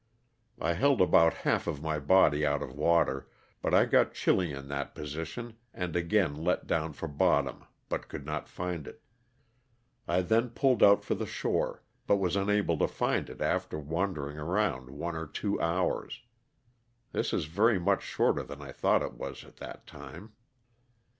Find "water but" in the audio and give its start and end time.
2.73-3.71